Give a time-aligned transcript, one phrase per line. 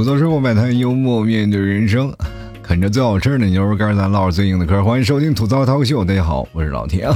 [0.00, 2.10] 吐槽生活百态，幽默面对人生，
[2.62, 4.82] 啃着最好吃的牛肉干，咱唠着最硬的嗑。
[4.82, 7.06] 欢迎收听吐槽涛秀，大家好，我是老铁。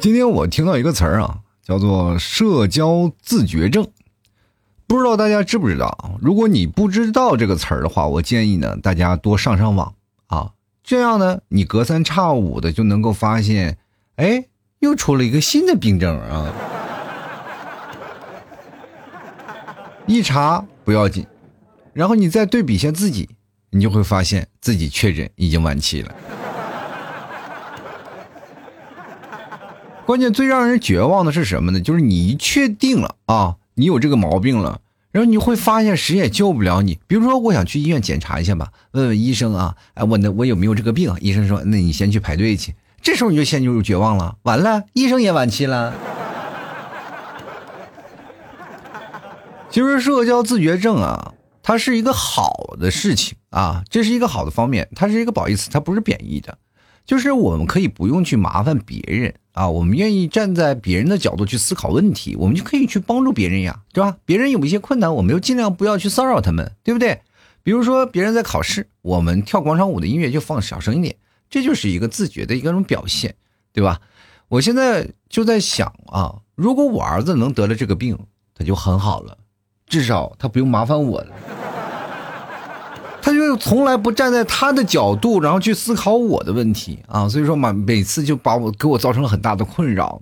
[0.00, 3.86] 今天我听到一个词儿啊，叫做社交自觉症，
[4.86, 6.18] 不知道大家知不知道？
[6.22, 9.92] 如果你不知道这个词儿的话，我建议呢，大家多上上网
[10.28, 10.52] 啊，
[10.82, 13.76] 这样呢，你隔三差五的就能够发现，
[14.16, 14.46] 哎，
[14.78, 16.50] 又出了一个新的病症啊。
[20.06, 21.26] 一查不要紧，
[21.92, 23.28] 然后你再对比一下自己，
[23.68, 26.14] 你就会发现自己确诊已经晚期了。
[30.06, 31.78] 关键最让人绝望的是什么呢？
[31.78, 34.80] 就是你一确定了啊，你有这个毛病了，
[35.12, 36.98] 然后你会发现谁也救不了你。
[37.06, 41.14] 比如说，我想去医院检查一下吧，问问医生啊，哎，我那我有没有这个病？
[41.20, 42.74] 医生说，那你先去排队去。
[43.02, 45.92] 这时候你就陷入绝望了，完了，医生也晚期了。
[49.70, 56.56] 其实社交自觉症啊，它是一个好的事情啊，这是一个好的方面，它是一个褒义词，它不是贬义的，
[57.04, 64.16] 就是我们可以不用去麻烦别人啊，我们愿意站在别人的角度去思考问题，我们就可以去帮助别人呀，对吧？
[64.24, 67.20] 别人有一些困难，我们就尽量不要去骚扰他们，对不对？
[67.62, 71.14] 比如说别人在考试，我们跳广场舞的音乐就放小声一点，
[71.50, 73.34] 这就是一个自觉的一个种表现，
[73.72, 74.00] 对吧？
[74.48, 78.18] 我现在就在想啊，如果我儿子能得了这个病，
[78.54, 79.36] 他就很好了。
[79.88, 81.28] 至少他不用麻烦我了，
[83.22, 90.20] 他就从来不站在他的角度，然后去思考我的问题啊，所以说嘛，每次就把我给我造成了很大的困扰，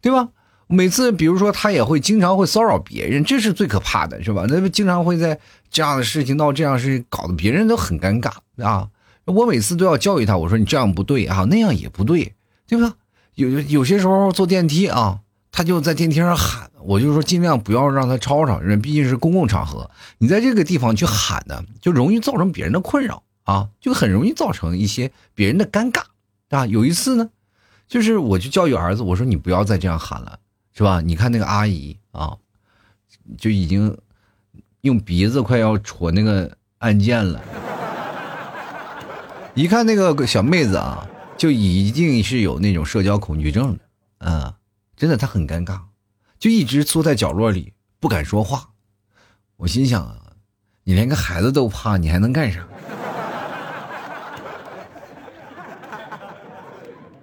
[0.00, 0.28] 对吧？
[0.68, 4.44] 每次比如说他也会经常会骚扰别人，这是最可怕的，是吧？
[4.48, 5.38] 那经常会在
[5.70, 8.30] 这样的事情闹这样事情，搞得别人都很尴尬
[8.62, 8.88] 啊。
[9.24, 12.34] 我每次都要教育他，我说你这样不对啊，那样也不对，
[12.68, 12.94] 对吧？
[13.34, 15.20] 有有些时候坐电梯啊。
[15.50, 26.02] 他就在电梯上喊，我就说尽量不要让他吵吵人，毕竟是公共场合，你在这个地方去喊呢，就容易造成别人的困扰啊，就很容易造成一些别人的尴尬
[26.50, 26.66] 啊。
[26.66, 27.30] 有一次呢，
[27.88, 30.38] 就是我就教育儿子，我说你不要再这样喊了，
[30.72, 31.00] 是吧？
[31.00, 32.36] 你看那个阿姨啊，
[33.36, 33.96] 就已经
[34.82, 37.42] 用鼻子快要戳那个按键了，
[39.54, 43.80] 一看那个小妹子啊，就一定是有那种社交恐惧症的，
[44.18, 44.54] 嗯。
[44.96, 45.78] 真的，她很尴尬，
[46.38, 48.70] 就一直缩在角落里不敢说话。
[49.56, 50.16] 我心想啊，
[50.84, 52.66] 你连个孩子都怕，你还能干啥？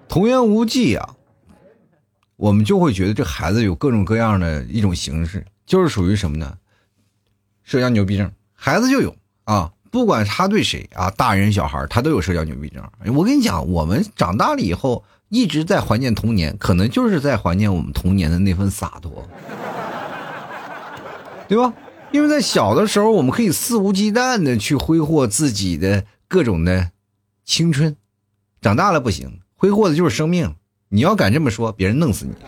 [0.09, 1.15] 童言无忌啊，
[2.35, 6.57] 我们就会觉得这孩子有各种各样的一种形式，就是属于什么呢？
[7.63, 9.15] 社交牛逼症，孩子就有
[9.45, 12.83] 啊，不管他对谁啊，大人小孩他都有社交牛逼症。
[13.15, 15.03] 我跟你讲，我们长大了以后。
[15.35, 19.27] 一直在怀念童年，可能就是在怀念我们童年的那份洒脱，
[21.49, 21.73] 对吧？
[22.11, 26.91] 因为在小的时候，我们可以肆无忌惮的去挥霍自己的各种的
[27.43, 27.97] 青春，
[28.61, 30.55] 长大了不行，挥霍的就是生命。
[30.87, 32.33] 你要敢这么说，别人弄死你。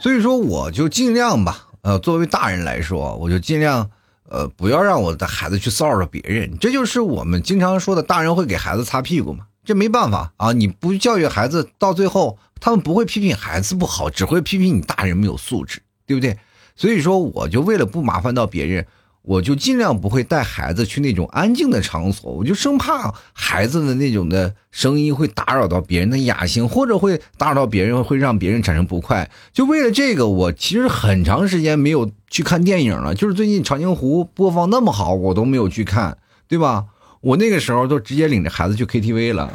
[0.00, 1.66] 所以说，我就尽量吧。
[1.82, 3.90] 呃，作为大人来说，我就尽量。
[4.28, 9.46] 呃，不要让我的孩子去骚扰别人，这就是我们经常说的，大人会给孩子擦屁股嘛。
[9.64, 16.38] 这没办法啊，你不教育孩子，到最后他们不会批评孩子不好，只会批评你大人没有素质，对不对？
[16.76, 18.86] 所以说，我就为了不麻烦到别人。
[19.26, 29.28] 我就尽量不会带孩子去那种安静的场所，我就生怕孩子的那种的声音会打扰到别人的雅兴，或者会打扰到别人，会让别人产生不快。
[29.52, 33.16] 就为了这个，我其实很长时间没有去看电影了。
[33.16, 36.16] 就是最近长津湖播放那么好，我都没有去看，
[36.46, 36.84] 对吧？
[37.20, 39.50] 我那个时候都直接领着孩子去 KTV 了，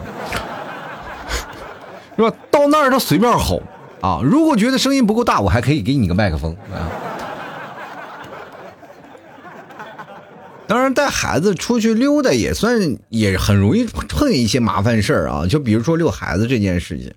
[2.17, 2.35] 是吧？
[2.51, 3.63] 到那儿他随便吼
[4.01, 6.91] 啊，如果觉得声音不够大，我还可以给你个麦克风啊。
[10.71, 15.45] 当然，带孩子出去溜达也算也很容易碰见一些麻烦事儿啊。
[15.45, 17.13] 就比如说遛孩子这件事情，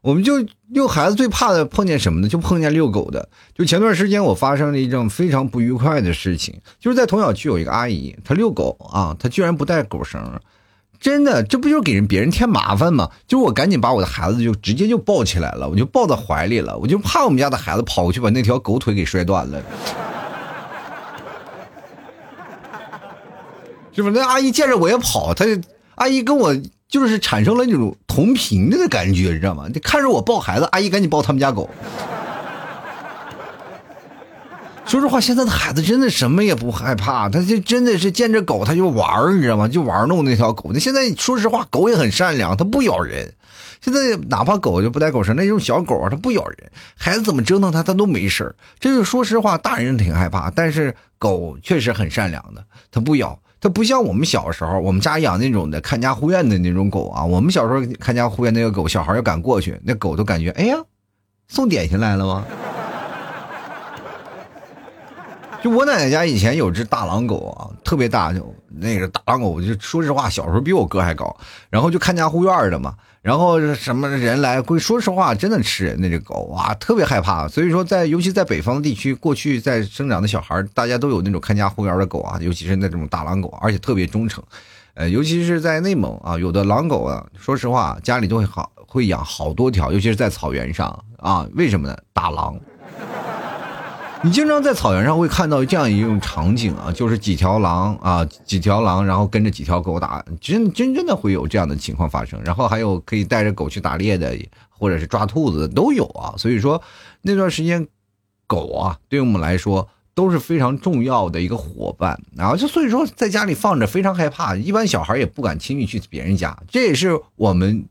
[0.00, 2.28] 我们就遛孩子最怕的碰见什么呢？
[2.30, 3.28] 就碰见遛狗的。
[3.54, 10.40] 就前段时间我发生了一件非常不愉快的事情，就是在童小区有一个阿姨，她遛狗啊，她居然不带狗绳，
[10.98, 13.10] 真的，这不就是给人别人添麻烦吗？
[13.28, 19.62] 就是我赶紧把我的孩子就直接就抱起来了，我就抱在怀里了，我就怕我们家的孩子跑过去把那条狗腿给摔断了。
[23.94, 25.32] 是不是那阿姨见着我也跑？
[25.32, 25.44] 她
[25.94, 26.54] 阿姨跟我
[26.88, 29.68] 就是产生了那种同频的感觉，你知道吗？
[29.68, 31.70] 就看着我抱孩子，阿姨赶紧抱他们家狗。
[34.86, 39.66] 说实话，现在的孩子真的什么也不害怕，他就真的是见着狗他就玩你知道吗？
[39.66, 40.70] 就玩弄那条狗。
[40.74, 43.32] 那现在说实话，狗也很善良，它不咬人。
[43.80, 53.38] 现在哪怕狗就不带狗绳那种小狗啊，它不咬人，孩子怎么折腾它，它都没事这就说实话，大人挺害怕，但是狗确实很善良的，它不咬。
[53.64, 57.24] 它不像我们小时候，我们家养那种的看家护院的那种狗啊。
[57.24, 60.76] 我们小时候看家护院那个狗，小孩要敢过去，那狗都感觉，哎呀，
[61.48, 62.44] 送点心来了吗？
[65.64, 71.34] 就我奶奶家以前有只大狼狗啊，特别大，就那个大狼狗，就说实话，小时候比我哥还高。
[71.70, 75.98] 然后就看家护院的嘛，然后什么人来，会说实话，真的吃人。
[75.98, 77.48] 那只狗啊，特别害怕。
[77.48, 84.44] 所以说，在尤其在北方地区，过去在生长的小孩，大家都有那种看家护院的狗啊，尤其是那种大狼狗，而且特别忠诚。
[84.92, 91.96] 呃，尤其是在内蒙啊，有的狼狗啊，说实话，家里都会好会养好多条，尤其是在草原上啊，为什么呢？
[92.12, 92.54] 打狼。
[94.24, 102.40] 你经常在草原上会看到这样一种场景啊，就是几条狼啊，几条狼，然后跟着几条狗打，真真正的会有这样的情况发生。
[102.42, 104.34] 然后还有可以带着狗去打猎的，
[104.70, 106.32] 或者是抓兔子的都有啊。
[106.38, 106.80] 所以说
[107.20, 107.86] 那段时间，
[108.46, 112.18] 狗啊，对我们来说都是非常重要的一个伙伴。
[112.34, 116.56] 然后就所以说在家里放着非常害怕，一般小孩也不敢轻易去别人家。
[116.70, 117.84] 这也是我们。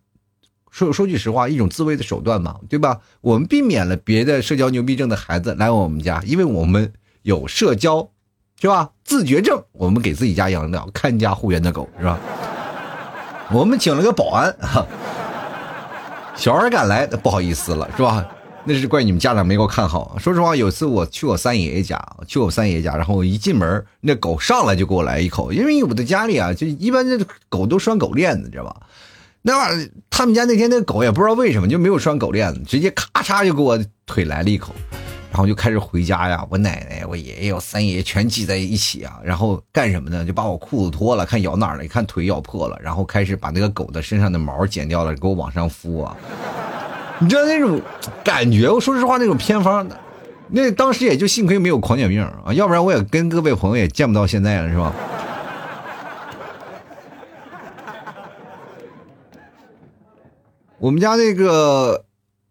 [0.74, 3.00] 说说句实话，一种自卫的手段嘛，对吧？
[3.22, 6.92] 我们避免了别的社交牛逼症的孩子来我们家，因为我们
[7.22, 8.10] 有社交，
[8.60, 8.90] 是吧？
[9.06, 12.20] 自觉症，我们给自己家养了看家护院的狗，是吧？
[13.52, 14.56] 我们请了个保安，
[16.36, 18.28] 小孩敢来，不好意思了，是吧？
[18.66, 20.18] 那是怪你们家长没给我看好。
[20.18, 28.76] 说实话，有次我去我三爷爷家，去我三爷爷家，然后一进门，那狗上来就给我来一口，因为我的家里啊，就一般这狗都拴狗链子，知道吧？
[29.46, 34.74] 那玩意儿，他们家那天那狗也不知道为什么就没有拴狗链子，直接咔嚓就给我腿来了一口，
[35.30, 36.46] 然后就开始回家呀。
[36.50, 40.24] 我奶奶、我爷爷、我三爷全挤在一起啊，然后干什么呢？
[40.24, 46.16] 就把我裤子脱了，看咬哪儿了，一看腿咬破了，然后开始把那个狗的身上的毛剪掉了，给我往上敷啊。
[47.20, 47.82] 你知道那种
[48.24, 48.70] 感觉？
[48.70, 49.86] 我说实话，那种偏方，
[50.48, 54.94] 那当时也就幸亏没有狂犬病啊，要不然我也跟各位朋友也见不到现在了，是吧？
[60.84, 62.04] 我们家那个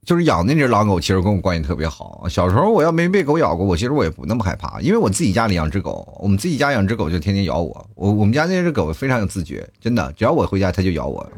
[0.06, 2.25] 就是养那只狼狗，其实跟我关系特别好。
[2.31, 7.87] 小时候我要没被狗咬过，我其实我也不那么害怕，因为我自己家里养只狗，我们自己家养只狗就天天咬我。
[7.94, 11.31] 我我们家那只狗非常有自觉，真的，只要我回家它就咬我。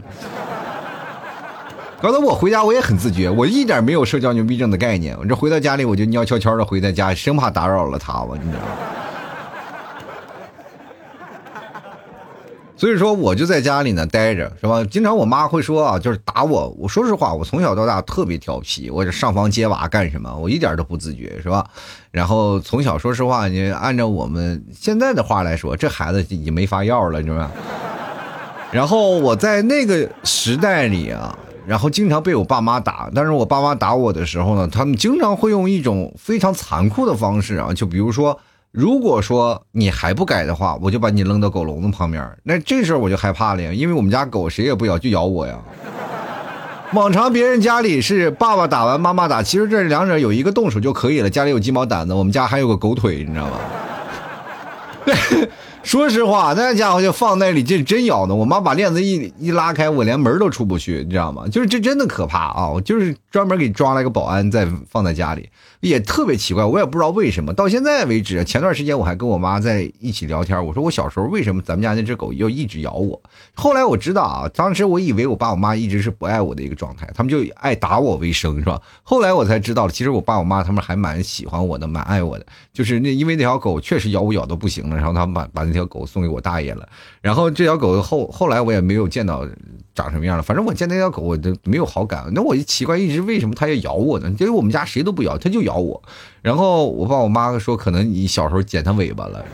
[2.01, 5.19] 搞得我回家我也很自觉，我一点没有社交牛逼症的概念。
[5.19, 8.63] 我这回到家里我就尿悄悄的回到家，生怕打扰了它我你知道？
[12.85, 14.85] 所以说我就在家里呢待着，是吧？
[14.85, 16.69] 经常我妈会说啊，就是打我。
[16.79, 20.31] 我说实话，我从小到大特别调皮，我这上房揭瓦干什么？
[20.37, 21.67] 我一点都不自觉，是吧？
[22.11, 27.51] 然后从小说实话，你按照我们现在的话来说，这孩子已经没法要了，是吧？
[28.71, 31.35] 然后我在那个时代里啊，
[31.67, 33.11] 然后经常被我爸妈打。
[33.15, 38.39] 但是我爸妈打我的时候呢，他们经常会用一种非常残酷的方式啊，就比如说。
[38.77, 42.29] 如果说你还不改的话，我就把你扔到狗笼子旁边。
[42.43, 45.57] 那这时候我就害怕了呀，因为我们家狗谁也不咬，就咬我呀。
[46.93, 51.31] 往常别人家里是爸爸打完妈妈打，其实这两者有一个动手就可以了。
[51.31, 53.61] 家里有鸡毛掸子，我们家还有个狗腿，你知道吗？
[55.85, 58.35] 说实话，那家伙就放那里，这真咬呢。
[58.35, 61.47] 我妈把链子一一拉开，我连门都出不去，你知道吗？
[61.47, 62.69] 就是这真的可怕啊！
[62.69, 65.47] 我就是专门给抓了一个保安，在放在家里，
[65.81, 67.53] 也特别奇怪，我也不知道为什么。
[67.53, 73.21] 到现在为止，前段时间我还跟我妈在一起聊天，我说我小时候为什么咱们家那只狗要一直咬我？
[73.53, 78.81] 后来我知道啊，当时我以为我爸我妈一直是不爱我的一个状态，他们就爱打我为生，是吧？
[79.03, 82.47] 后来我才知道了，其实我爸我妈他们还蛮喜欢我的，蛮爱我的。
[82.73, 86.89] 就是那因为那条狗确实咬我咬的不行了，然后他们把把那条狗送给我大爷了。
[87.21, 89.47] 然后这条狗后后来我也没有见到
[89.95, 90.43] 长什么样了。
[90.43, 92.25] 反正我见那条狗我都没有好感。
[92.33, 94.35] 那我就奇怪，一直为什么它要咬我呢？
[94.39, 96.03] 因为我们家谁都不咬，它就咬我。
[96.41, 99.45] 然后我爸我妈说，可能你小时候剪它尾巴了。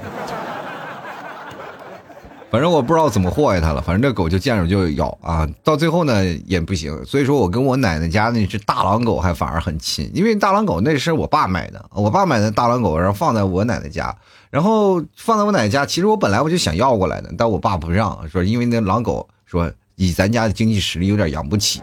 [2.50, 14.12] 反正我不知道怎么祸害它了，反正这狗就见着就咬啊，到最后呢也不行，所以说我跟我奶奶家那只大狼狗还反而很亲，因为大狼狗那是我爸买的，我爸买的大狼狗，然后放在我奶奶家，
[14.50, 21.80] 然后放在我奶奶家，其实我本来我就想要过来的，但我爸不让，说因为那狼狗说以咱家的经济实力有点养不起。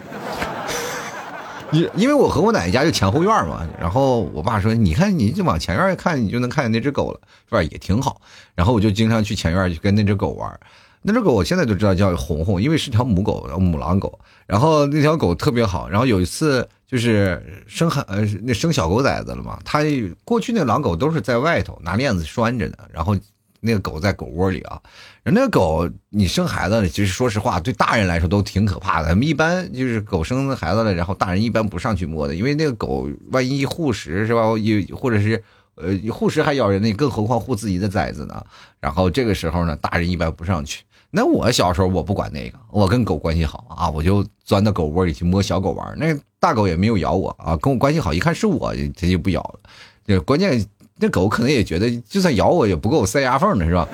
[1.72, 7.20] 因因为我和我奶奶家就前后院嘛，然后我爸说：“你看，你就往前院看，你就能看见那只狗了，
[7.50, 7.62] 是吧？
[7.62, 8.22] 也挺好。”
[8.56, 10.60] 然后我就经常去前院去跟那只狗玩。
[11.08, 14.20] 那只狗我现在就知道叫红红，因为是条母狗，母狼狗。
[14.46, 15.88] 然后那条狗特别好。
[15.88, 19.80] 然后有一次就是生孩呃那生小狗崽子了嘛，它
[20.26, 23.16] 过去那狼狗都是在外头拿链子拴着的，然后
[23.62, 24.82] 那个狗在狗窝里啊。
[25.24, 29.08] 人那个狗你生孩子，其实说实话对大人来说都挺可怕的。
[29.08, 34.42] 他们一般就是狗生孩子了，然后大人一般不上去摸的，因为那个狗万一护食是吧？
[34.60, 35.42] 也或者是。
[35.80, 38.44] 呃，护食还咬人呢，更何况护自己的崽子呢？
[38.80, 40.84] 然后这个时候呢，大人一般不上去。
[41.10, 45.98] 那我小时候我不管那个，我跟狗关系好啊，我就钻到狗窝里去摸小狗玩。
[45.98, 50.20] 那大狗也没有咬我啊，跟我关系好，一看是我，它就不咬了。
[50.22, 50.66] 关键
[51.00, 53.88] 那狗可能也觉得，就算咬我也不够塞牙缝的，是吧？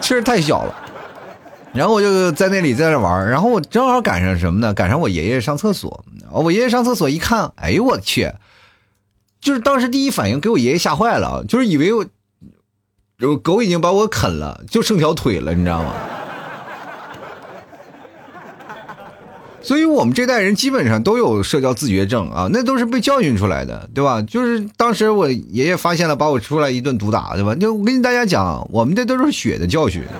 [0.00, 0.74] 确实太小了。
[1.72, 4.72] 然后我就在那里在那玩，然后我正好赶上什么呢？
[4.72, 6.04] 赶上我爷爷上厕所。
[6.30, 8.32] 我爷爷上厕所一看，哎呦我去！
[9.40, 12.06] 就是当时第一反应给我爷爷吓坏了，就是以为我
[13.36, 15.92] 狗已经把我啃了，就剩条腿了，你知道吗？
[19.64, 24.20] 所以我们这代人基本上都有社交自觉症啊，那都是被教训出来的，对吧？
[24.22, 27.54] 就是当时我爷爷发现了，把我出来一顿毒打，对吧？
[27.54, 30.04] 就我跟大家讲，我们这都是血的教训。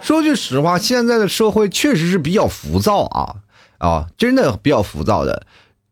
[0.00, 3.34] 说句实话，现在的社会确实是比较浮躁啊。
[3.78, 5.46] 啊，真的比较浮躁的，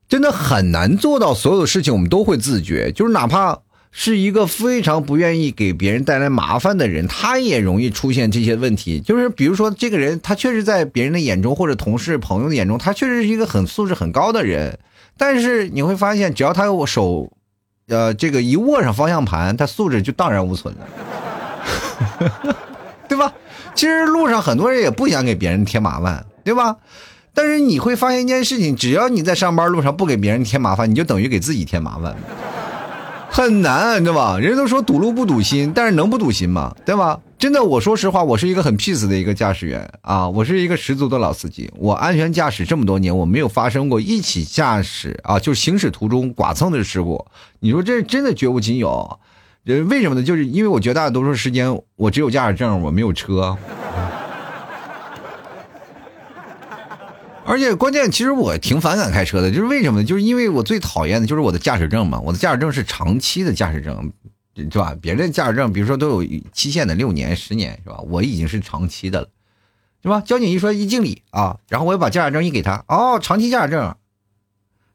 [0.09, 2.91] 真的很难做到所有事情我们都会自觉。
[2.91, 3.59] 就是哪怕
[3.95, 8.99] 是一个非常不愿意给别人带来麻烦的人，他也容易出现这些问题。
[8.99, 14.79] 就是比如说，这个人他确实在别人的眼中，或者同事朋友的眼中，他确实是一个很素质很高的人。
[15.19, 17.31] 但是你会发现，只要他手，
[17.89, 22.57] 呃，这个一握上方向盘，他素质就荡然无存了，
[23.07, 23.33] 对吧？
[23.75, 26.79] 其实路上很多人也不想给别人添麻烦，对吧？
[27.35, 32.17] 但是你会发现一件事情，只要你在上班路上不给别人添麻烦，你就等于给自己添麻烦，
[33.35, 34.39] 很难，对吧？
[34.39, 36.77] 人家都说堵路不堵心，但是能不堵心吗？
[36.85, 37.19] 对吧？
[37.39, 41.71] 真的，我说实话，我是一个很 peace 的一个驾驶员啊，我是一个十足的老司机。
[41.79, 47.25] 我安全驾驶这么多年，我没有发生过一起驾驶啊，就是行驶途中剐蹭的事故。
[47.61, 49.19] 你说这真的绝无仅有，
[49.65, 50.23] 为什么呢？
[50.23, 53.57] 就是因为我绝大多数时间我只有驾驶证，我没有车。
[57.45, 60.07] 而且关键，其实我挺反感开车的，就是为什么呢？
[60.07, 62.21] 就是因为我最讨厌的就是我的驾驶证嘛。
[62.21, 64.13] 我的驾驶证是长期的驾驶证，
[64.55, 64.97] 对吧？
[65.01, 67.99] 别人的驾驶证，比如说都有期限的，六年、十年，是吧？
[68.09, 69.29] 我已经是长期的了，
[70.03, 70.23] 是吧？
[70.25, 73.95] 交警一说一敬礼啊，然后我又把驾驶证一给他，哦，长期驾驶证，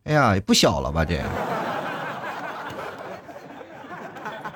[0.06, 1.04] 哎呀，也不小了吧？
[1.04, 1.22] 这，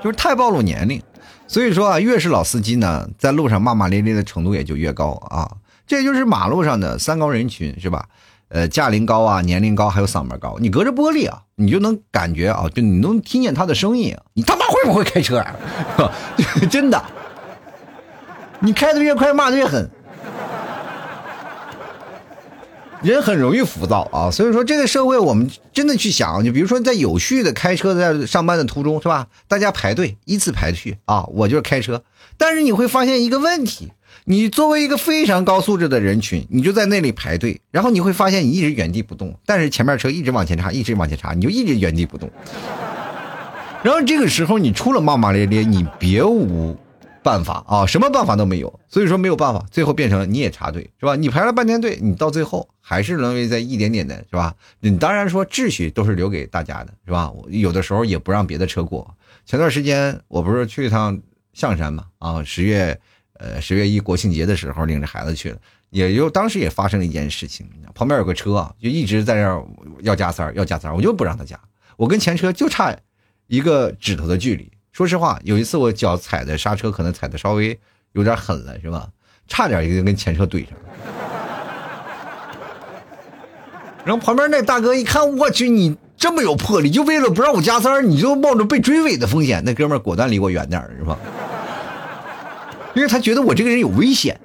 [0.01, 1.01] 就是太暴露年龄。
[1.45, 5.51] 所以说啊，越是老司机呢，在路上骂骂咧咧的程度也就越高啊。
[5.91, 8.05] 这就是马路上的三高人群，是吧？
[8.47, 10.55] 呃，驾龄高啊，年龄高，还有嗓门高。
[10.61, 14.15] 你隔着玻璃啊，你就能感觉啊，就你能听见他的声音。
[14.33, 15.53] 你他妈会不会开车啊？
[16.71, 17.03] 真的，
[18.61, 19.91] 你开的越快，骂的越狠。
[23.01, 29.27] 人很容易浮躁啊，所以说这个社会，我们真的去想，就比如说在有序的开车在上班的途中，是吧？
[29.49, 32.01] 大家排队依次排序啊，我就是开车。
[32.37, 33.91] 但是你会发现一个问题。
[34.25, 42.29] 你作为一个非常高素质的人群，你就在那里排队，然后你会发现你一直原地不动，但是前面车一直往前插，一直往前插，你就一直原地不动。
[43.83, 46.77] 然后这个时候你除了骂骂咧咧，你别无
[47.23, 48.79] 办法啊，什么办法都没有。
[48.87, 51.15] 所以说没有办法，最后变成你也插队，是吧？
[51.15, 54.53] 你排了半天队，你到最后还是沦为在一点点的，是吧？
[54.81, 57.33] 你当然说秩序都是留给大家的，是吧？
[57.49, 59.15] 有的时候也不让别的车过。
[59.47, 61.19] 前段时间我不是去一趟
[61.53, 62.99] 象山嘛，啊，十月。
[63.41, 65.57] 呃，十月一国庆节的时候，领着孩子去了，
[65.89, 69.65] 也就当时也发生了一件事情，旁边有个车就一直在那儿
[70.01, 71.59] 要加塞儿，要加塞儿，我就不让他加，
[71.97, 72.95] 我跟前车就差
[73.47, 74.71] 一个指头的距离。
[74.91, 77.79] 说实话，有一次我脚踩的刹车可能踩的稍微
[78.11, 79.09] 有点狠了，是吧？
[79.47, 80.85] 差点一个跟前车怼上了。
[84.05, 89.63] 然后旁边那大哥一看，我去，你这么有魄力，就为了不让我加塞儿，你就冒着被追尾的风险。
[89.65, 91.17] 那哥们儿果断离我远点儿，是吧？
[92.95, 94.39] 因为他觉得我这个人有危险。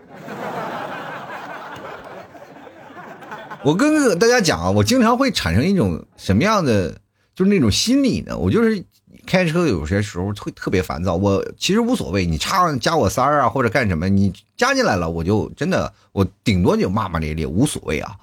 [3.63, 6.93] 我跟大家讲啊，我经常会产生一种什么样的，
[7.35, 8.39] 就是那种心理呢？
[8.39, 8.85] 我就是
[9.27, 11.17] 开车有些时候会特别烦躁。
[11.17, 18.15] 我其实无所谓，你插加我塞儿啊，或者干什么，你加进来了，我就真的，我顶多就骂骂咧咧，无所谓啊，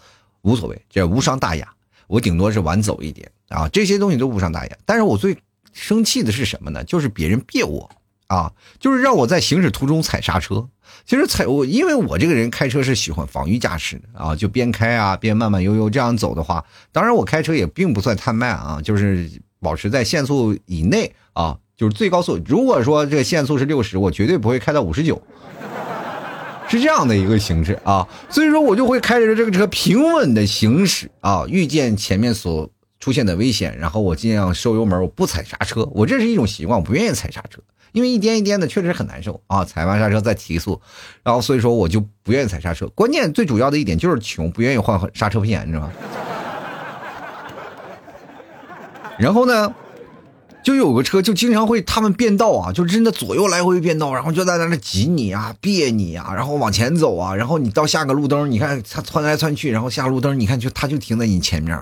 [0.44, 1.68] 无所谓，这无伤大雅。
[2.08, 4.78] 我顶多是晚走一点啊，这些东西都无伤大雅。
[4.86, 5.38] 但是我最
[5.74, 6.82] 生气的是什么呢？
[6.86, 7.90] 就是别人别我。
[8.34, 10.68] 啊，就是让我在行驶途中踩刹车。
[11.06, 22.40] 其实踩我，因为我这个人开车是喜欢防御驾驶的啊，就边开啊边慢慢悠悠这样走的话，当然我开车也并不算太慢啊，就是保持在限速以内啊，就是最高速。
[22.46, 25.22] 如果说这个限速是六十，我绝对不会开到五十九，
[26.70, 28.08] 是这样的一个形式啊。
[28.30, 35.84] 所以说我就会开着这个车平稳的行驶啊，遇见前面所出现的危险，然后我尽量收油门，我不踩刹车。
[35.94, 37.60] 我这是一种习惯，我不愿意踩刹车。
[37.94, 39.64] 因为一颠一颠的确实很难受啊！
[39.64, 40.80] 踩完刹车再提速，
[41.24, 42.86] 然后所以说我就不愿意踩刹车。
[42.88, 45.92] 关键最主要的一点就是穷，不愿意换刹车片，你知道吗？
[49.18, 49.74] 然后呢，
[50.64, 61.78] 就有个车就经常会他们变道啊，就真的左右来回变道，然后就在那挤你啊、别你啊，然后往前走啊，然后你到下个路灯，你看他窜来窜去，然后下路灯，你看就他就停在你前面。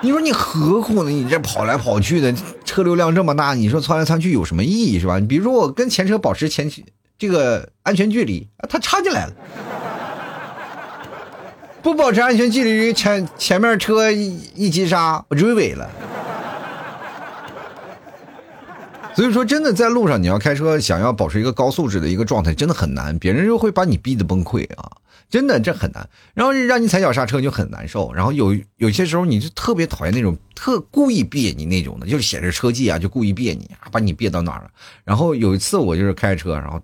[0.00, 1.10] 你说你何苦呢？
[1.10, 2.32] 你这跑来跑去的，
[2.64, 5.18] 车流量这么大，你说窜来窜去有什么意义是吧？
[5.18, 6.70] 你比如说我跟前车保持前
[7.18, 9.32] 这个安全距离啊，他插进来了，
[11.82, 15.90] 不保持安全距离，前前面车一一急刹，我追尾了。
[19.18, 24.88] 所以说，真的在路上你要开车，想要保持一个高素质的一个状态，真的很难，别人就会把你逼得崩溃啊。
[25.28, 34.70] 真的这很难，然后让你踩脚刹车就很难受，然后有有些时候你就特别讨厌那种特故意别你那种的，就是显示车技啊，就故意别你，把你别到哪儿了。
[35.02, 36.80] 然后有一次我就是开车，然后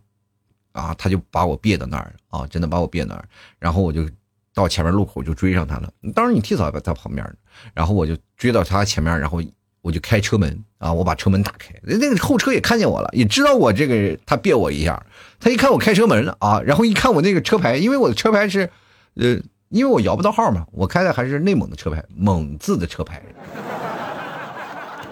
[0.72, 3.24] 啊他就把我别到那儿啊，真的把我别那儿，
[3.60, 4.10] 然后我就
[4.52, 5.88] 到前面路口就追上他了。
[6.12, 7.32] 当时你提早在旁边，
[7.74, 9.40] 然后我就追到他前面，然后。
[9.84, 15.04] 我就开车门啊，我把车门打开，那个后车也看见我了，也知道我这个人他别我一下，
[15.38, 18.70] 他一看我开车门了啊，然后一看我那个车牌，因为我的车牌是，
[19.16, 19.38] 呃，
[19.68, 23.20] 因为我摇不到号嘛，我开的还是内蒙的车牌，蒙字的车牌，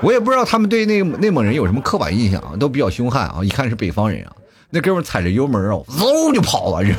[0.00, 4.32] 我也不知道他们对那个内蒙人有什么刻板印象啊，都比较凶悍啊，一看是北方人啊，
[4.70, 6.94] 那哥们踩着油门啊，嗖就跑了，这。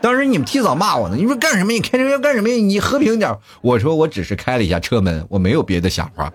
[0.00, 1.72] 当时你们提早骂我呢，你说干什么？
[1.72, 2.56] 你开车要干什么呀？
[2.56, 3.36] 你和平点。
[3.60, 6.32] 我说我只是开了一下车门，我没有别的想法，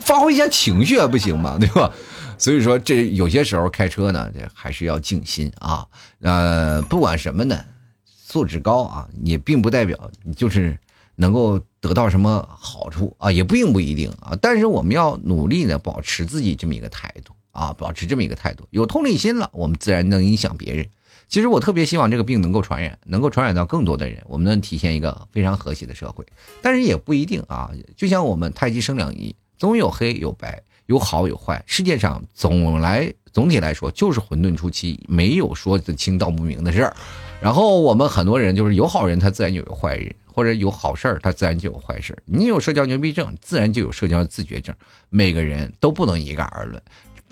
[0.00, 1.56] 发挥一下情绪还不行吗？
[1.58, 1.90] 对吧？
[2.36, 5.86] 所以说这有些时候开车呢，这还是要静心啊。
[6.20, 7.58] 呃，不管什么呢，
[8.04, 9.98] 素质高啊，也并不代表
[10.36, 10.78] 就是
[11.16, 14.36] 能够得到什么好处啊，也并不一定啊。
[14.40, 20.86] 但是我们要努力的保持自己这么一个态度啊，保持这么一个态度，有同理心了，我们自然能影响别人。
[21.28, 26.24] 其实我特别希望这个病能够传染，能够传染到更多的人，我们能体现一个非常和谐的社会。
[26.62, 31.62] 但是也不一定啊，就像我们太极生两仪，总有黑有白，有好有坏。
[31.66, 36.96] 世界上总来总体来说就是混沌初期，没有说得清道不明的事儿。
[37.40, 44.74] 然后我们很多人就是有好人，他自然就有坏人，或者有好事儿，他自然就有坏事儿你有社交牛逼症，自然就有社交自觉症。
[45.08, 46.82] 每个人都不能一概而论。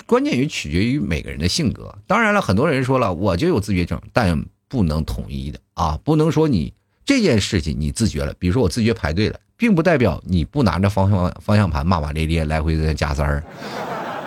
[0.05, 1.97] 关键于取决于每个人的性格。
[2.07, 6.73] 当然了，很多人说了，我就有自觉症，但不能统一的啊，不能说你
[7.05, 13.43] 这件事情你自觉了，比如说我自觉排队了，并不代表你不拿着方向方向盘骂骂咧咧来回在加塞儿，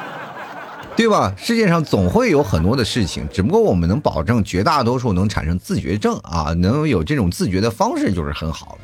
[0.96, 1.34] 对吧？
[1.38, 8.82] 世界上总会有很多的事情，只不过我们能保证绝大多数能产生自觉症啊，能有这种自觉的方式就是很好了。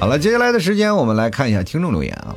[0.00, 2.34] 好了，接下来的时间我们来看一下听众留言啊。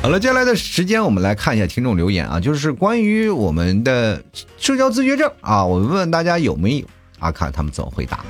[0.00, 4.24] 好了，接下来的时间我们来看一下听众留言啊，就是关于我们的
[4.56, 6.86] 社交自觉症啊，我问问大家有没有
[7.18, 7.30] 啊？
[7.30, 8.24] 看他们怎么回答。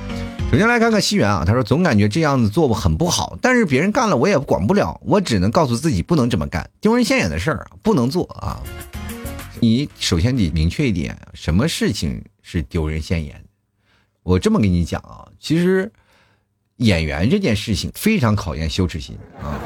[0.51, 8.61] 首先来看看西元啊，他说总感觉这样子做很不好，但是别人干了我也管不了，我只能告诉自己不能这么干，丢人现眼的事儿不能做啊。
[9.61, 13.41] 你首先得明确一点，什么事情是丢人现眼？
[14.21, 15.89] 我这么跟你讲啊，其实
[16.77, 19.59] 演员这件事情非常考验羞耻心啊。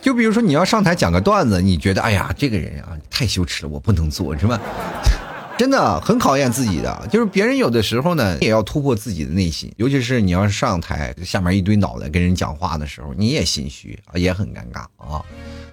[0.00, 4.58] 就比如说你要上台讲个段子，你觉得哎呀这个人啊太羞耻了，我不能做，是吧？
[5.58, 7.08] 真的很考验自己的。
[7.10, 15.20] 就是别人有的时候呢，也要突破自己的内心，尤其是你要上台，下面一堆脑袋跟人讲话的时候，你也心虚啊，也很尴尬啊。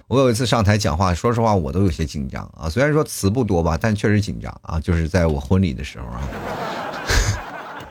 [0.08, 4.80] 我有一次上台讲话，说实话我都有些紧张啊，虽然说词不多吧，但确实紧张啊。
[4.80, 6.20] 就是在我婚礼的时候啊，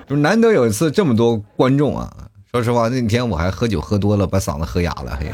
[0.08, 2.12] 就难得有一次这么多观众啊。
[2.52, 5.32] 说实话那天我还喝酒喝多了，把嗓子喝哑了，嘿。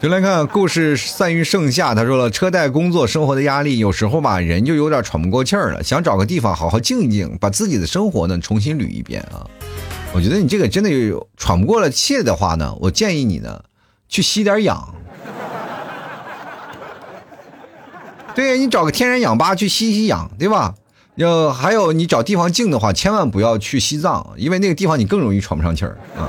[0.00, 1.94] 就来看故事散于盛夏。
[1.94, 9.44] 他说了，车贷、工作、生活的压力，有时候吧，人就有点喘不过气儿了，想找个地方好好静一静，把自己的生活呢重新捋一遍啊。
[10.12, 13.62] 我觉得你这个真的有喘不过了气的话呢，我建议你呢
[14.08, 14.94] 去吸点氧。
[18.34, 20.74] 对呀你找个天然氧吧去吸吸氧，对吧？
[21.20, 26.24] 要还有你找地方静的话，千万不要去西藏，因为那个地方你更容易喘不上气儿啊。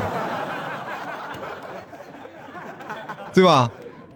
[3.34, 3.72] 对吧？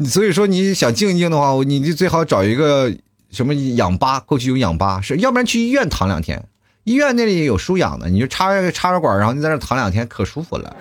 [0.05, 2.91] 所以说你想静一静的话，你就最好找一个
[3.31, 6.45] 什么氧吧，过去有氧吧，是要不然去医院躺两天，
[6.83, 10.75] 医院那里有输氧的，你就插插着管，然后你在那躺两天，可舒服了。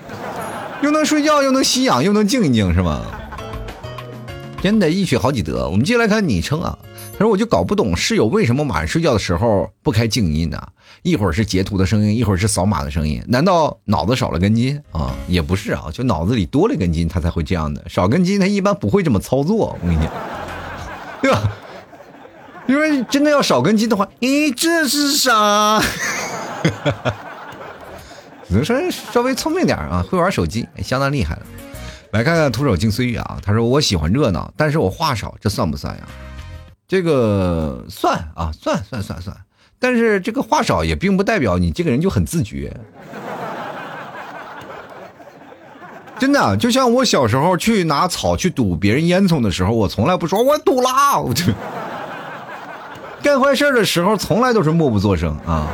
[0.82, 3.06] 又能睡觉，又能吸氧，又能静一静，是吗？
[4.60, 5.68] 真的，一举好几得。
[5.68, 6.76] 我们接下来看昵称啊，
[7.16, 10.60] 他说我就搞不懂室友为什么晚上睡觉的时候不开静音呢？
[11.02, 15.14] 一会儿是截图的声音，一会儿是扫码的声音，难道脑子少了根筋啊？
[15.28, 17.82] 也不是啊，就脑子里多了根筋，他才会这样的。
[17.88, 19.78] 少根筋，他一般不会这么操作。
[19.80, 20.10] 我跟你讲，
[21.22, 21.52] 对吧？
[22.66, 25.80] 因为真的要少根筋的话，咦，这是啥？
[28.48, 31.42] 只能说稍微聪明点啊，会玩手机，相当厉害了。
[32.10, 36.02] 来看看徒手静岁月啊，他说我喜欢热闹，但是我话少，这算不算呀？
[36.94, 39.36] 这个算啊，算算算算。
[39.80, 42.72] 但是这个话少也并不代表你这个人就很自觉。
[46.20, 51.46] 真的，就像我小时候去拿草去堵别人烟囱的时候，我从来不说我堵啦，我就
[53.24, 55.66] 干坏事的时候从来都是默不作声啊。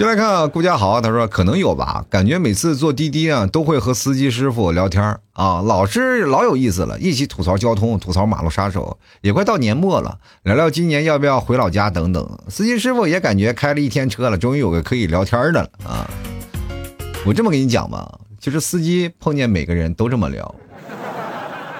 [0.00, 12.26] 就来看顾家豪，他说可能有吧，感觉每次坐滴滴啊，都会和司机师傅聊天啊，老是老有意思了，一起吐槽交通，吐槽马路杀手，也快到年末了，聊聊今年要不要回老家等等。
[12.48, 16.10] 司机师傅也感觉开了一天车了，终于有个可以聊天的了啊。
[17.26, 20.54] 我这么跟你讲吧，其实司机碰见每个人都这么聊，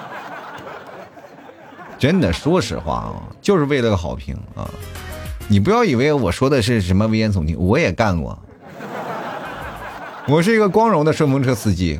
[1.97, 4.69] 真的，说实话啊，就是为了个好评啊。
[5.51, 8.39] 你不要以为我说的是什么危言耸听，我也干过。
[10.25, 11.99] 我是一个光荣的顺风车司机，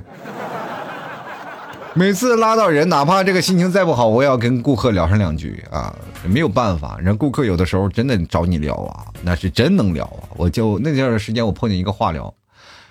[1.94, 5.94] 每次拉到人，哪怕这个心情再不好，我也要跟顾客聊上两句啊。
[6.24, 10.32] 没有办法，人顾客有的时候真的找你聊啊，那是真能聊啊。
[10.38, 12.34] 我就那段时间，我碰见一个话聊，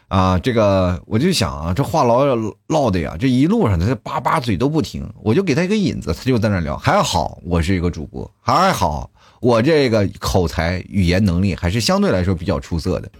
[0.09, 6.77] 啊，这个我就想啊，这话痨唠的呀，这一路上他叭叭嘴都不停，我就给他一个引子，他就在那聊。
[6.77, 9.09] 还好我是一个主播，还好。
[9.41, 13.11] 我这个口才、语言能力还是相对来说比较出色的。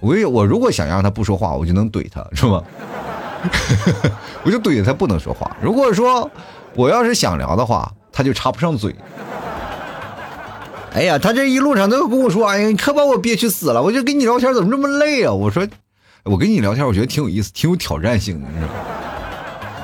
[0.00, 2.62] 我我如果想让他不说话，我就能怼他，是吧？
[4.44, 5.56] 我就怼他不能说话。
[5.62, 6.28] 如果说
[6.74, 8.94] 我要是想聊的话，他就插不上嘴。
[10.94, 13.80] 哎呀，他这一路上都跟我说：“哎呀，你可把我憋屈死了！
[13.80, 15.64] 我就跟你聊天怎么这么累啊？”我说
[16.24, 18.72] ：“我跟你聊天，我觉得挺有意思，挺有挑战性的，是吧？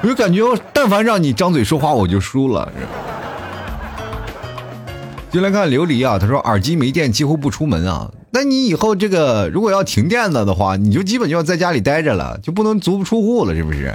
[0.03, 2.73] 我就感觉，但凡让你张嘴说话，我就输了。”
[5.35, 8.09] 就来看琉璃啊，他说耳机没电，几乎不出门啊。
[8.31, 13.93] 那你以后这个如果要停电了的话，你就基本就要在家里待着了，就不能足不出户了，是不是？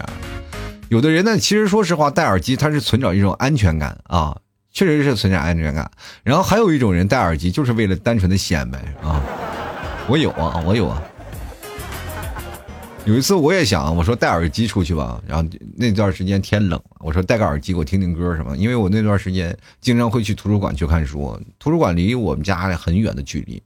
[0.90, 4.36] 有的人呢，其实说实话，戴耳机他是存着一种安全感啊，
[4.74, 5.90] 确实是存着安全感。
[6.24, 9.24] 然后还有一种人戴耳机就是为了单纯的显摆啊，
[10.10, 11.02] 我有啊，我有啊。
[13.10, 15.44] 有一次我也想，我说戴耳机出去吧，然后
[15.76, 23.60] 那段时间天冷，我说戴个耳机给我听听歌什么，因为我那段时间经常会去图书馆去看书，图书馆离我们家很远的距离，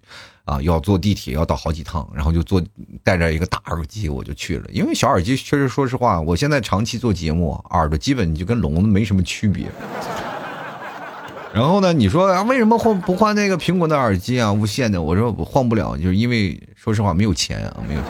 [0.45, 2.63] 啊，要坐地铁要倒好几趟，然后就坐
[3.03, 9.67] 带着一个大耳机我就去了，因为小耳机确实说实话，我现在长期做节目，耳朵基本就跟聋子没什么区别。
[11.53, 15.01] 然后呢，你说啊，为什么换不换那个苹果的耳机啊，无线的？
[15.01, 18.01] 我说我换不了，就是因为说实话没有钱啊，没有。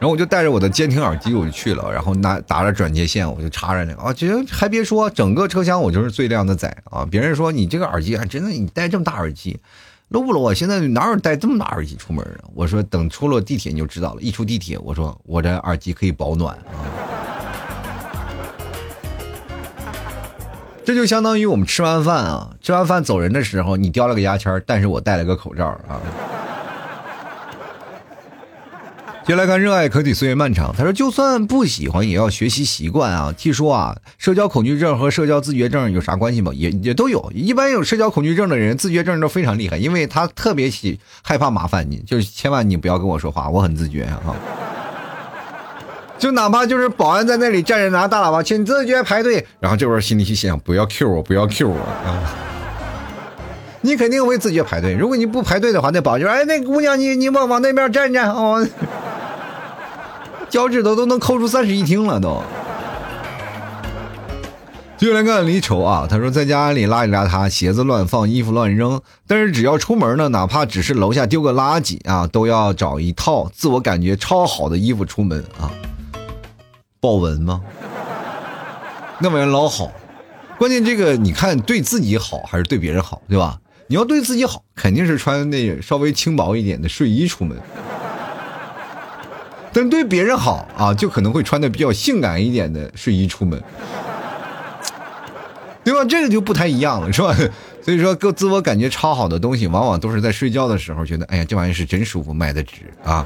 [0.00, 7.06] 然后我就带着我的监听耳机我就去了，然后拿打着转接线我就插着那个啊，其实还别说，整个车厢我就是最靓的仔啊！
[7.10, 9.60] 别人说你这个耳机还真的，你戴这么大耳机
[10.08, 10.54] 露不 low 啊？
[10.54, 12.48] 现在哪有戴这么大耳机出门啊？
[12.54, 16.80] 我说等出了地铁你就知道了，一出地铁我说我这耳机可以保暖啊！
[20.82, 26.00] 这就相当于我们吃完饭啊，吃完饭走人的时候你叼了个牙签，但是我戴了个口罩啊。
[29.30, 30.74] 接来看，热爱可抵岁月漫长。
[30.76, 36.50] 他说：“就算不喜欢，也要学习习惯啊。”据说啊，社交恐惧症和社交自觉症有啥关系吗？
[36.52, 37.30] 也也都有。
[37.32, 44.34] 一般有社交恐惧症的人，自觉症都非常厉害，因为他特别喜害怕麻烦你，就是千万你不要跟我说话，我很自觉啊。
[46.18, 52.34] 就哪怕就是保安在那里站着拿大喇叭，请自觉排队，然后这会儿心里去想，不要 Q 我，不要 Q 我啊。
[53.82, 54.92] 你肯定会自觉排队。
[54.92, 58.66] 如果你不排队的话，那保安就说：“哎，那姑娘，你你往往那边站站哦。”
[60.50, 62.42] 脚趾头都能抠出三室一厅了都。
[64.98, 75.70] 就来看李丑啊，他说在家里邋里邋遢，鞋子乱放，衣服乱扔，但是只要出门呢，哪怕只是楼下丢个垃圾啊，都要找一套自我感觉超好的衣服出门啊。
[77.00, 77.62] 豹纹吗？
[79.20, 79.90] 那玩意老好，
[80.58, 83.58] 关键这个你看对自己好还是对别人好，对吧？
[83.86, 87.56] 你要对自己好，肯定是穿那稍微轻薄一点的睡衣出门。
[89.72, 93.62] 但对别人好啊，就可能会穿的比较性感一点的睡衣出门，
[95.84, 96.04] 对吧？
[96.04, 97.34] 这个就不太一样了，是吧？
[97.82, 103.24] 所以说，个自我感觉超好的东西，往往都是在睡觉的时候觉得，哎呀，这玩意是真舒服，卖的值啊。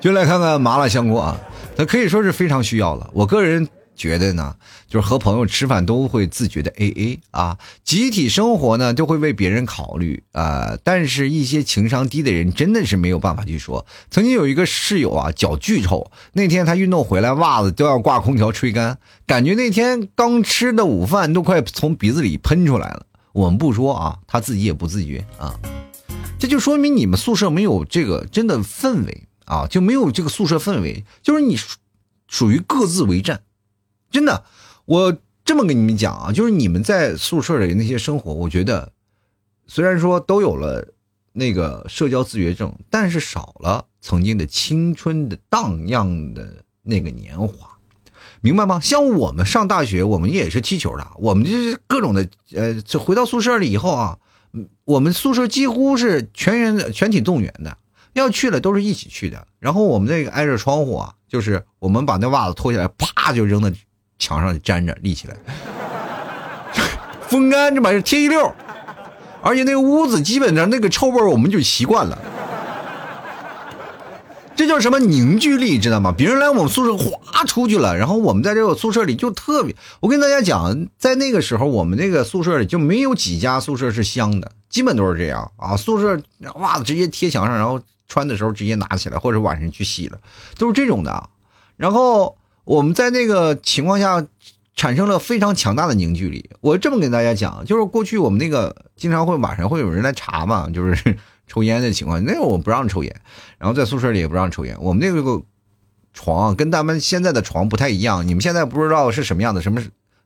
[0.00, 1.36] 就来看看麻辣香锅啊，
[1.76, 3.10] 它可以说是非常需要了。
[3.12, 3.68] 我个人。
[4.00, 4.56] 觉得呢，
[4.88, 13.84] 就是和朋友吃饭都会自觉的 A A 啊，集体生活呢都会为别人考虑啊，但是一些情商低的人真的是没有办法去说。
[14.10, 23.04] 曾经有一个室友啊，脚巨臭，那天他运动回来，袜子都要挂空调吹干，感觉那天刚吃的午饭都快从鼻子里喷出来了。
[23.32, 25.60] 我们不说啊，他自己也不自觉啊，
[26.38, 31.58] 这就说明你们宿舍没有这个真的氛围啊，就没有这个宿舍氛围，就是你
[32.28, 33.42] 属于各自为战。
[34.10, 34.44] 真的，
[34.84, 38.92] 我这么跟你们讲啊，就是你们在宿舍里那些生活，我觉得
[39.66, 40.86] 虽然说都有了
[41.32, 47.78] 那个社交自觉症，但是少了曾经的青春的荡漾的那个年华，
[48.40, 48.80] 明白吗？
[48.80, 54.18] 像我们上大学，我们也是踢球的，我们就是各种的，呃，就回到宿舍里以后啊，
[54.84, 57.76] 我们宿舍几乎是全员全体动员的，
[58.12, 59.46] 要去了都是一起去的。
[59.58, 63.70] 然后我们那个挨着窗户啊，就是我们把那袜子脱下来，啪就扔到。
[64.20, 65.34] 墙上粘着立起来，
[67.26, 68.54] 风干这玩意儿贴一溜，
[69.42, 72.16] 而且那个屋子基本上那个臭味我们就习惯了。
[74.54, 76.14] 这叫什么凝聚力，知道吗？
[76.14, 79.74] 别人来我们宿舍哗出去了，然后我们在这个宿舍里就特别。
[80.00, 85.78] 我跟大家讲，在那个时候，我们那个宿舍里就没有几家宿舍是香的，基本都是这样啊。
[85.78, 86.20] 宿舍
[86.56, 90.18] 袜子直接贴墙上，然后穿的时候直接拿起来，或者晚上去洗了，
[90.58, 91.30] 都是这种的。
[91.78, 92.36] 然后。
[92.70, 94.24] 我们在那个情况下
[94.76, 96.50] 产生了非常强大的凝聚力。
[96.60, 101.16] 我这么跟大家讲，就是过去我们那个经常会晚上会有人来查嘛，就是
[101.48, 102.24] 抽烟的情况。
[102.24, 103.12] 那个我不让抽烟，
[103.58, 104.76] 然后在宿舍里也不让抽烟。
[104.78, 105.42] 我们那个
[106.14, 109.82] 床跟咱们现在的床不太一样，你们现在不知道是什么样的，什么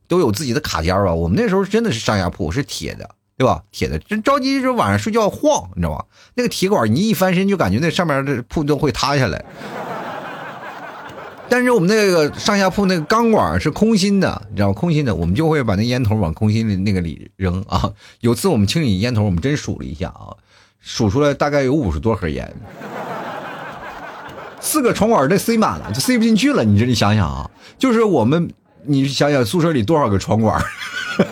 [0.07, 1.15] 都有自己的卡间吧？
[1.15, 3.63] 我们那时候真的是上下铺，是铁的，对吧？
[3.73, 6.05] 铁的，真着急，就晚上睡觉晃，你知道吗？
[6.35, 9.43] 那个铁管你一翻身，就感觉那上面的铺都会塌下来。
[11.55, 17.89] 但是我们那个上下铺那个钢管是空心的，你知道空心的，我们就会把那烟头往空心的那个里扔啊。
[18.19, 20.35] 有次我们清理烟头，我们真数了一下啊，
[20.81, 22.53] 数出来大概有五十多盒烟，
[24.59, 26.65] 四个床管都塞满了，就塞不进去了。
[26.65, 28.51] 你这你想想啊，就是我们，
[28.83, 30.61] 你想想宿舍里多少个床管，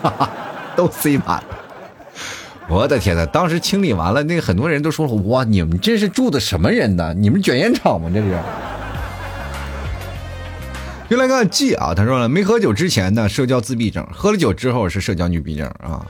[0.76, 1.58] 都塞满了。
[2.68, 7.12] 我的天呐，当时清理完了，那个很多人都说了，哇，你们这是住的什么人呢？
[7.12, 8.08] 你们卷烟厂吗？
[8.14, 8.38] 这是。
[11.12, 16.06] 就来看 G 啊，他说了，没喝酒之前呢，社交自闭症；喝了酒之后是社交牛逼症啊。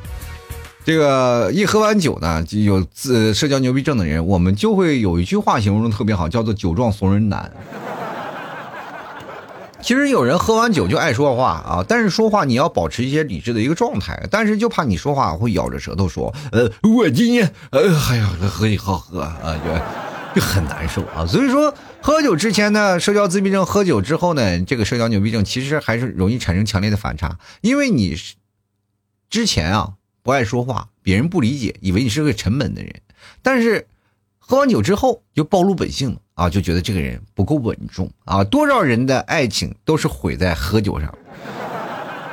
[0.85, 7.51] 这个一喝完酒呢，就有自社交牛逼症的人，我们就会有一句话形容的特别好，叫做“酒壮怂人胆”。
[9.83, 19.37] 其实有人喝完酒就爱说话啊，但是说话你要保持一些理智的一个状态，但是就怕你说话会咬着舌头说，呃，我今天，呃，哎呀，喝一喝喝啊，
[20.35, 21.75] 就就很难受啊，所以说。
[22.03, 27.38] 喝酒之前呢，社交自闭症；喝酒之后呢，这个社交牛逼症，其实还是容易产生强烈的反差。
[27.61, 28.17] 因为你
[29.31, 32.91] 之前啊不爱说话，别人不理解，以为你是个沉闷的人；
[33.41, 33.87] 但是
[34.41, 38.43] 喝完酒之后就暴露本性了啊，就觉得这个人不够稳重啊。
[38.43, 41.15] 多少人的爱情都是毁在喝酒上，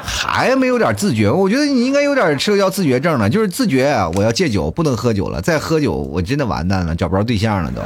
[0.03, 1.31] 还没有点自觉？
[1.31, 7.81] 我觉得你应该有点社交自觉症了，就是自觉啊，我要戒酒，不能喝酒了，再喝酒我真的完蛋了，找不着对象了都。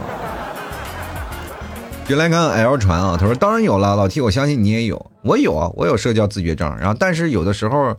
[2.06, 7.98] 就来看 L 传啊，他说当然有了，老 T，我相信你也有，我有啊，我有社交自觉症，然后但是有的时候，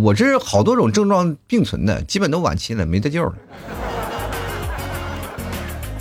[0.00, 3.34] 我这好多种症状并存的，基本都晚期了，没得救了。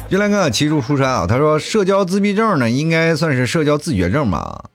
[0.10, 4.66] 就来看骑出出山啊，他说社交自闭症呢，应该算是社交自觉症吧？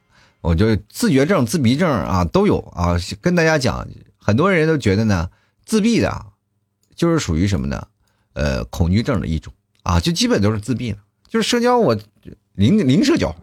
[0.40, 3.86] 我就自觉症、自闭症啊都有啊，跟大家讲，
[4.18, 5.30] 很多人都觉得呢，
[5.64, 6.26] 自闭的，
[6.96, 7.86] 就是属于什么呢？
[8.32, 9.52] 呃，恐惧症的一种
[9.84, 11.96] 啊，就基本都是自闭了，就是社交我。
[12.56, 13.34] 零零社交，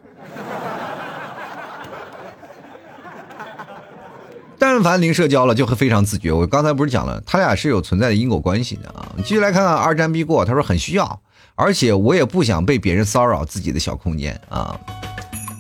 [4.57, 6.31] 但凡零社交了，就会非常自觉。
[6.31, 9.13] 我刚才不是讲了，他俩是有存在的因果关系的啊。
[9.17, 11.19] 继续来看看二战必过，他说很需要，
[11.55, 14.79] 而且我也不想被别人骚扰自己的小空间啊。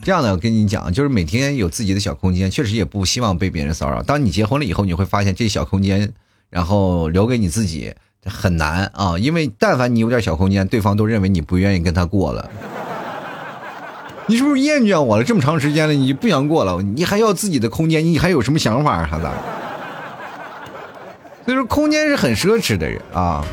[0.01, 4.01] 这样的，我跟你讲，就是每天有自己的小空间，确实也不希望被别人骚扰。
[4.01, 6.13] 当你结婚了以后，你会发现这小空间，
[6.49, 12.49] 然后留给你自己很难啊，因为但凡你有点小空间，对方都认为你不愿意跟他过了。
[14.31, 15.25] 你是不是厌倦我了？
[15.25, 16.81] 这么长时间了，你不想过了？
[16.81, 18.05] 你还要自己的空间？
[18.05, 19.27] 你还有什么想法啊，孩子？
[21.43, 23.43] 所以说，空间是很奢侈的人啊。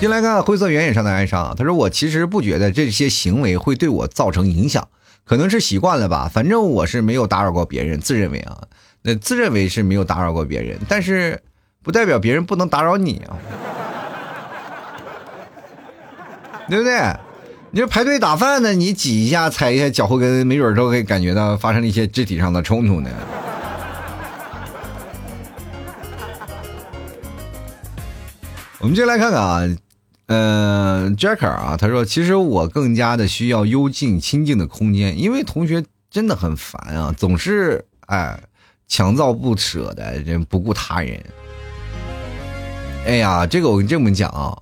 [0.00, 4.88] 进来看灰色原野上的哀伤，他说：“我其实不觉得这些行为会对我造成影响，
[5.24, 6.28] 可能是习惯了吧。
[6.28, 8.58] 反正我是没有打扰过别人，自认为啊，
[9.02, 11.40] 那自认为是没有打扰过别人，但是
[11.84, 13.38] 不代表别人不能打扰你啊，
[16.68, 17.00] 对不对？”
[17.72, 23.10] 你说排队打饭呢，你挤一下踩一下脚后跟，没准都会感觉到发生一些肢体上的冲突呢。
[28.78, 29.62] 我们接来看看啊，
[30.26, 38.40] 嗯，Jacker 啊，他说，其实我更加的需要幽静清静的空间，因为同学真的很烦啊，总是哎
[38.88, 41.20] 强造不舍的，人不顾他人。
[43.04, 44.56] 哎呀，这个我跟这么讲啊，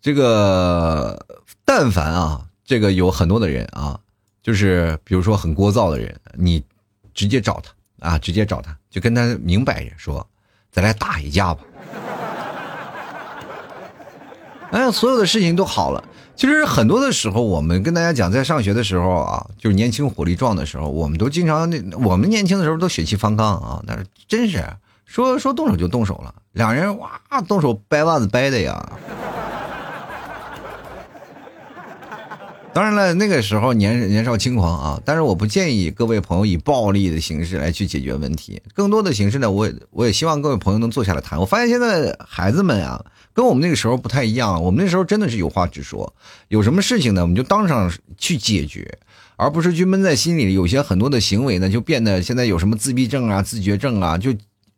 [0.00, 1.26] 这个
[1.64, 3.98] 但凡啊，这个有很多的人啊，
[4.42, 6.62] 就是比如说很聒噪的人，你
[7.14, 10.26] 直接找他啊，直接找他，就跟他明摆着说，
[10.70, 11.60] 咱俩打一架吧。
[14.72, 16.02] 哎，所有的事情都好了。
[16.34, 24.64] 其实很多的时候，我们跟大家讲，在上学的时候啊，就是年轻火力壮的时候，我们都经常那我们年轻的时候都血气方刚啊，但是真是
[25.04, 28.92] 说说动手就动手了，两人哇动手掰腕子掰的呀。
[32.74, 38.62] 当然了，那个时候年年少轻狂啊，但是我不建议各位朋友以暴力的形式来去解决问题。
[38.72, 41.38] 更多的形式呢，我我也希望各位朋友能坐下来谈。
[41.38, 43.04] 我发现现在孩子们啊，
[43.34, 44.62] 跟我们那个时候不太一样。
[44.62, 46.14] 我们那时候真的是有话直说，
[46.48, 48.98] 有什么事情呢，我们就当场去解决，
[49.36, 50.54] 而不是去闷在心里。
[50.54, 54.34] 有些很多的行为呢，就变得现在有什么自闭症啊、自觉症啊，就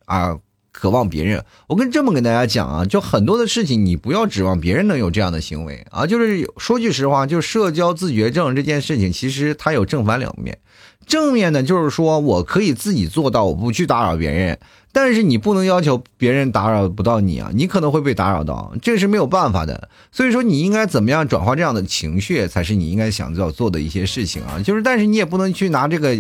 [0.07, 0.37] 啊。
[0.75, 6.05] 渴望别人，我跟这么跟大家讲啊，就很多的事情，你不要指望别人能有这样的行为啊。
[6.05, 10.59] 就是说句实话，就社交自觉症这件事情，其实它有正反两面。
[11.07, 14.59] 正面呢，就是说我可以自己做到，我不去打扰别人，
[14.91, 19.89] 但是你不能要求别人打扰不到你啊，你可能会被打扰到，这是没有办法的。
[20.11, 24.61] 所以说，你应该怎么样转化这样的情绪，才是你应该想要做的一些事情啊。
[24.61, 26.17] 就是，但是你也不能去拿这个。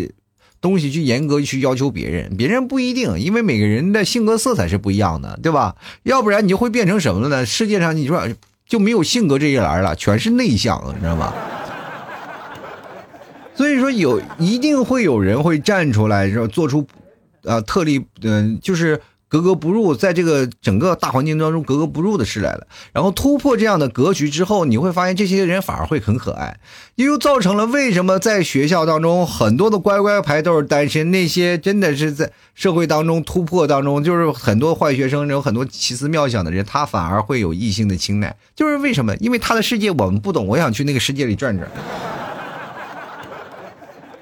[0.65, 5.77] 东西去严格去要求别人，别人不一定，因为每个人的性格色彩是不一样的，对吧？
[6.05, 7.45] 要不然你就会变成什么了呢？
[7.45, 8.27] 世界上你说
[8.67, 11.35] 就没有性格这一栏了，全是内向，你知道吗？
[13.55, 16.87] 所以说有一定会有人会站出来，说做出，
[17.43, 18.99] 呃，特例，嗯，就是。
[19.35, 22.69] 格格不入，在这个整个大环境当中格格不入的事来了。
[22.93, 26.57] 然后突破这样的格局之后，你会发现这些人反而会很可爱，
[26.95, 39.17] 又造成了为什么在学校当中很多的乖乖牌都是单身，那些真的是在社会当中突破当中，就是很多坏学生，有很多奇思妙想的人，他反而会有异性的青睐，就是为什么？
[39.17, 41.69] 因为他的世界我们不懂，我想去那个世界里转转。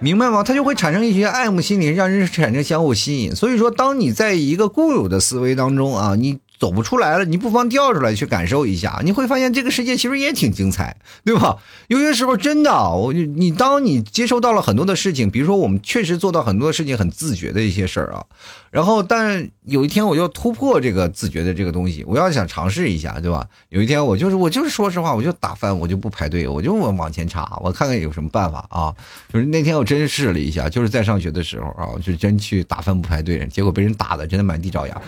[0.03, 0.43] 明白吗？
[0.43, 3.35] 他就会产生一些爱慕心理，让人产生相互吸引。
[3.35, 6.42] 所以说，当你在一个固有的思维当中啊，你。
[6.63, 11.57] 走不出来了，你不妨调出来去感受一下，你会发现这个世界其实也挺精彩，对吧？
[11.89, 18.25] 有些时候真的，我你当你接收到了很多的事情，比如说我们确实做到很多的事情很自觉的一些事儿啊，
[18.71, 23.45] 然后但有一天我要突破这个自觉的这个东西，我要想尝试一下，对吧？
[23.71, 28.95] 有一天我就是我就是说实话，我就打翻，我就不排队，我就我往前插，我看看有什么办法啊。
[29.33, 35.03] 就是那天我真试了一下，就是在上学的时候啊，就真去打翻不排队，结果被人打的真的满地找牙。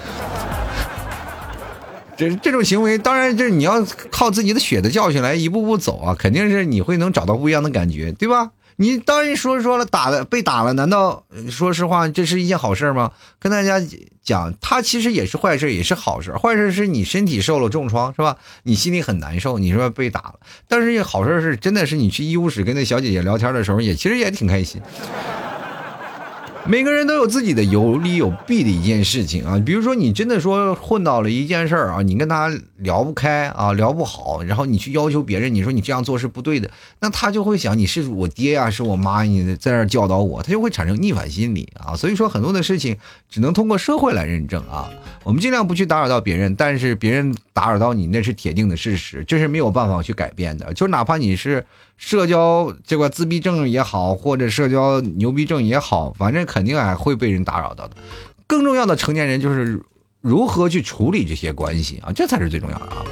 [2.17, 8.51] 这这种行为，当然就是你要靠自己的血的教训来一步步走啊，肯定是你会能找到不一样的感觉，对吧？
[8.77, 13.13] 你当然说说了，打了被打了，难道说实话这是一件好事吗？
[13.39, 13.81] 跟大家
[14.25, 16.33] 讲，他其实也是坏事，也是好事。
[16.33, 18.37] 坏事是你身体受了重创，是吧？
[18.65, 20.35] 你心里很难受，你说被打了。
[20.67, 24.83] 但是好事是真的是你去医务室跟那小姐姐聊天的时候，也其实也挺开心。
[26.67, 32.51] 每个人都有自己的有利有弊的一件事情啊，比如说你真的说混到了一件事儿啊，你跟他
[32.85, 36.71] 聊不开啊，聊不好，然后你去要求别人，你说你这样做是不对的，
[37.01, 41.97] 那他就会想你是我爹呀，是我妈，你在这教导我，他就会产生逆反心理啊。
[41.99, 42.97] 所以说很多的事情
[43.29, 44.89] 只能通过社会来认证啊，
[45.25, 51.67] 我们尽量不去打扰到别人，但是别人打扰到你那是铁定的事实，这是没有办法去改变的，就哪怕你是。
[51.97, 57.97] 社交这个自闭症也好，或者社交牛逼症也好，反正肯定还会被人打扰到的。
[58.49, 59.81] 更重要的，成年人就是
[60.25, 63.05] 如何去处理这些关系啊，这才是最重要的啊！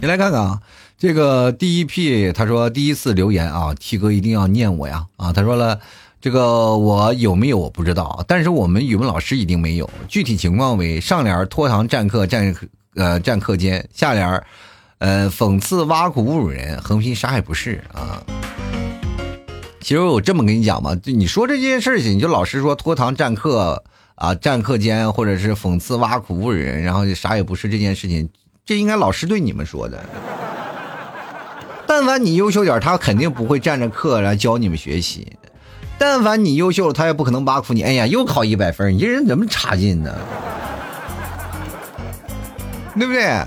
[0.00, 0.60] 你来看看啊，
[0.98, 5.32] 这个第一批他说第一次留言啊，T 哥一定要念我呀啊！
[5.32, 5.78] 他说了，
[6.20, 9.88] 这个我有没有我不知道，但是我们语文老师一定没有。
[10.08, 12.52] 具体情况为上联拖堂占课占
[12.96, 14.42] 呃占课间，下联。
[14.98, 18.20] 呃，讽刺、挖苦、侮辱人，横批啥也不是啊。
[19.80, 23.84] 其实我这么跟你讲吧，就你说这件事情，你就老实说，拖堂占课
[24.16, 28.28] 啊，占课间，或者是讽刺、挖苦、侮辱人，然后啥也不是这件事情，
[28.64, 30.02] 这应该老师对你们说的。
[31.86, 35.22] 但凡你优秀点，他肯定不会占着课来教你们学习；
[35.98, 37.82] 但凡你优秀，他也不可能挖苦你。
[37.82, 40.14] 哎呀，又考一百分，你这人怎么差劲呢？
[42.98, 43.46] 对不对？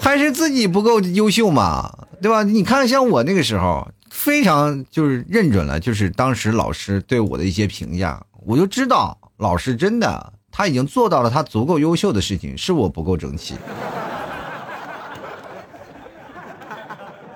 [0.00, 2.42] 还是自己不够优秀嘛，对吧？
[2.42, 13.54] 你看，像我那个时候，非常就是认准了，就是当时老师对我的一些评价，我就知道老师真的他已经做到了他足够优秀的事情，是我不够争气。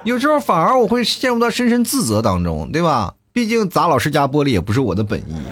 [0.05, 3.15] 有时候反而我会陷入到深深自责当中，对吧？
[3.33, 5.43] 毕竟砸老师家玻璃也不是我的本意。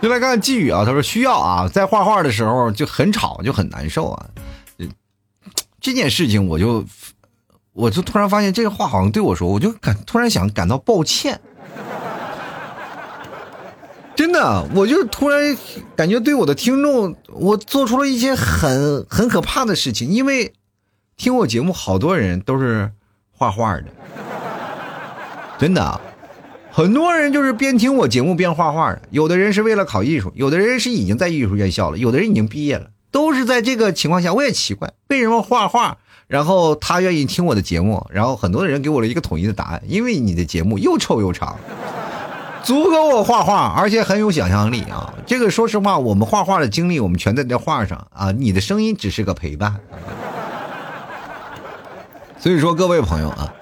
[0.00, 4.26] 就来看看季宇啊，他说需要啊，在画画的时候就很吵，就很难受啊。
[5.80, 6.84] 这件事情我就，
[7.72, 11.40] 我就突然发现这个话好像对我说，我就感突然想感到抱歉。
[14.20, 15.56] 真的，我就突然
[15.96, 20.52] 感觉对我的听众，我做出了一些很很可怕的事情，因为。
[21.16, 22.92] 听我节目，好多人都是
[23.30, 23.84] 画画的，
[25.58, 26.00] 真的，
[26.70, 29.02] 很多人就是边听我节目边画画的。
[29.10, 34.32] 有的人是为了考艺术，有的人是已经在艺术院校了，有的人已经毕业了，都是在这个情况下。
[34.32, 41.58] 我也奇怪，为什么画画，然后他愿意听我的节目，然后很多的人给我了一个统一的答案：因为你的节目又臭又长，
[42.62, 45.14] 足够我画画，而且很有想象力啊。
[45.26, 48.30] 这个说实话，我们画画的精力，我们全在这画上啊。
[48.32, 49.74] 你的声音只是个陪伴。
[52.38, 53.52] 所以说，各位朋友啊，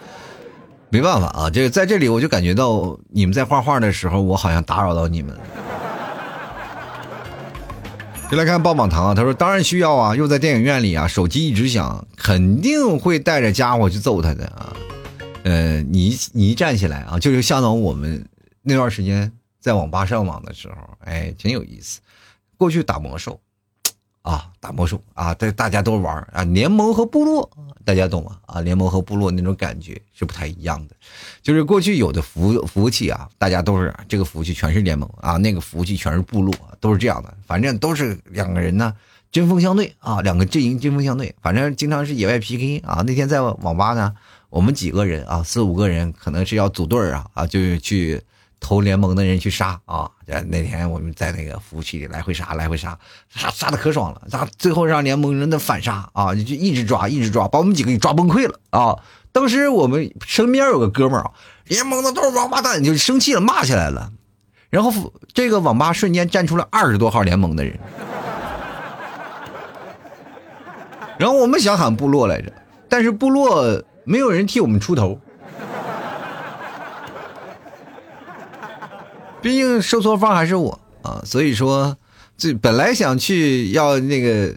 [0.91, 5.41] 没办法啊，这个在这里我就感觉到你们在画画的时候，我好像打扰到你们了。
[8.31, 14.73] 就来看棒棒糖啊，他说当然需要啊，又在电影院里啊，手机一直响，肯定会带着家伙去揍他的啊。
[15.45, 18.23] 呃，你你一站起来啊，就是相当于我们
[18.69, 22.01] 那段时间在网吧上网的时候，哎，挺有意思。
[22.59, 23.41] 过去打魔兽。
[24.23, 27.49] 啊，打魔兽啊，大大家都玩啊，联盟和部落，
[27.83, 28.39] 大家懂吗？
[28.45, 30.95] 啊，联盟和部落那种感觉是不太一样的。
[31.41, 37.35] 就是过去有的服服务器啊，大家都是这个服务器全是联盟啊，那个服务器全是部落，都是这样的。
[37.47, 38.95] 反正都是两个人呢，
[39.33, 41.35] 针锋相对啊，两个阵营针锋相对。
[41.41, 43.03] 反正经常是野外 PK 啊。
[43.07, 44.15] 那天在网吧呢，
[44.51, 48.21] 我们几个人啊，四五个人，可能是要组队啊啊，就是去。
[48.61, 50.11] 投联盟的人去杀啊！
[50.27, 52.99] 那天我们在那个服务器里来回杀，来回杀，
[53.29, 54.23] 杀杀的可爽了。
[54.31, 58.97] 杀最后让联盟人的反杀啊，就一直抓，一直抓，把我们几个给抓崩溃了啊！
[59.31, 61.31] 当时我们身边有个哥们儿啊，
[61.67, 64.13] 联盟的都是王八蛋，就生气了，骂起来了。
[64.71, 67.79] 然后这个网吧瞬间站出了二十多号联盟的人。
[71.19, 72.53] 然后我们想喊部落来着，
[72.89, 75.19] 但是部落没有人替我们出头。
[79.41, 81.97] 毕竟受挫方还是我啊，所以说，
[82.37, 84.57] 这本来想去要那个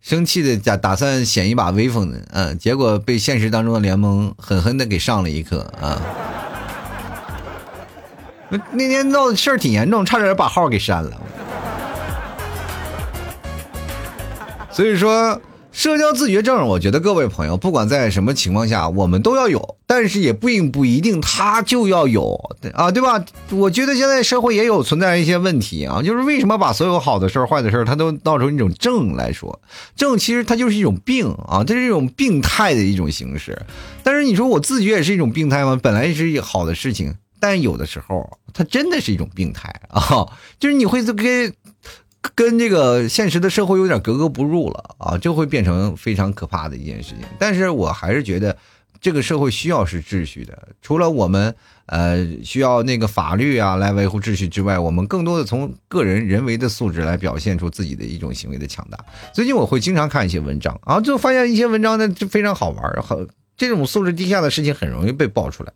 [0.00, 6.00] 生气的打打算显一把威风的，嗯，结果被现实当中的联盟狠狠的给上了一课啊。
[8.48, 11.20] 那那天闹的事儿挺严重，差点把号给删了。
[14.70, 15.40] 所以说。
[15.72, 22.38] 社交自觉症，我觉得各位朋友，不管在什么情况下，我们都要有，但是也并不一定他就要有
[22.74, 23.24] 啊，对吧？
[23.50, 29.60] 我觉得现在社会也有存在一些问题啊，就是为什么把所有好的事儿、坏的事儿，他都闹成一种症来说，
[29.96, 33.58] 症其实它就是一种病啊，这是一种病态的一种形式。
[34.02, 35.80] 但是你说我自觉也是一种病态吗？
[35.82, 40.28] 本来是一好的事情，但有的时候它真的是一种病态啊，
[40.60, 41.54] 就是你会跟。
[42.34, 47.20] 跟这个现实的社会有点格格不入了啊，就会变成非常可怕的一件事情。
[47.38, 48.56] 但是我还是觉得，
[49.00, 50.68] 这个社会需要是秩序的。
[50.80, 51.54] 除了我们
[51.86, 58.98] 呃需要那个法律啊来维护秩序之外，我们更多的从个人人为的素质来表现出自己的一种行为的强大。
[59.34, 65.72] 最近我会经常看一些文章啊，就发现一些文章呢就非常好玩，很这种素质低下的事情很容易被爆出来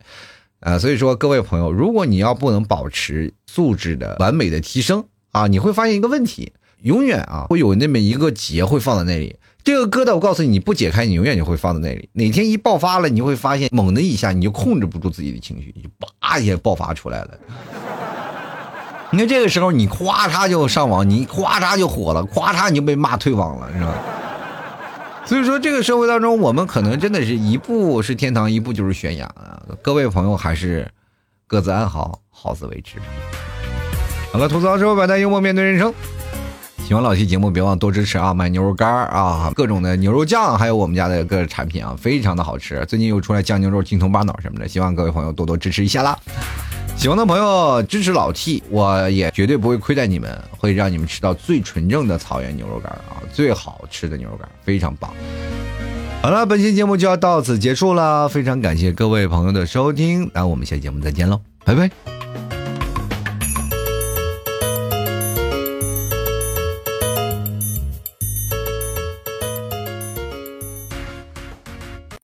[0.61, 0.79] 啊。
[0.79, 5.05] 所以说，各位朋友，如果你要不能保持素质的完美的提升。
[5.37, 9.37] 啊，你会发现一个问题，永远啊会有那么一个结会放在那里。
[9.63, 12.09] 这个疙瘩，我告诉你，你不解开，你永远就会放在那里。
[12.15, 17.39] 哪天一爆发了，你会发现猛的一下，你就控制不住自己的情绪，就叭一下爆发出来了。
[19.11, 23.95] 你看这个时候，你咵嚓就上网，你咵嚓就火了，咵嚓你就被骂退网了，是吧？
[25.27, 29.61] 所以说，这个社会当中，我们可能真的是一步是天堂，一步就是悬崖啊！
[29.83, 30.91] 各位朋友，还是
[31.47, 32.97] 各自安好，好自为之。
[34.37, 35.91] 好了，吐槽之后百态幽默面对人生。
[36.87, 38.35] 喜欢老 T 节目，别忘多支持啊！
[38.35, 42.85] 买牛肉干啊，各种的牛肉酱，还有我们家的各个产品啊，非常的好吃。
[42.85, 46.19] 最近又出来酱牛肉、金铜巴脑什么的，希望各位朋友多多支持一下啦。
[46.99, 55.11] 喜欢的朋友支持老 T，我也绝对不会亏待你们，会让你们吃到最纯正的草原牛肉干啊，最好吃的牛肉干，非常棒。
[56.21, 62.26] 好了，本期节目就要到此结束了，非常感谢各位朋友的收听，那我们下期节目再见喽，拜拜。